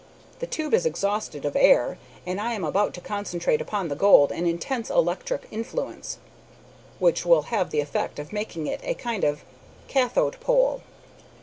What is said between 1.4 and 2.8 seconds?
of air, and I am